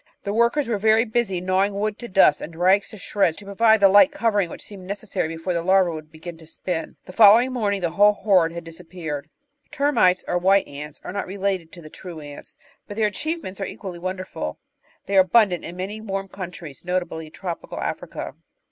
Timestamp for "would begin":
5.91-6.39